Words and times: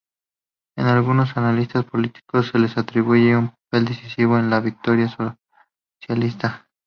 Algunos 0.77 1.37
analistas 1.37 1.85
políticos 1.85 2.55
le 2.55 2.67
atribuyen 2.75 3.35
un 3.35 3.49
papel 3.49 3.85
decisivo 3.85 4.39
en 4.39 4.49
la 4.49 4.59
victoria 4.59 5.07
socialista. 5.99 6.65